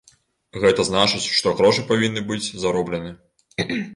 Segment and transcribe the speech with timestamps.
[0.63, 3.15] Гэта значыць, што грошы павінны быць зароблены.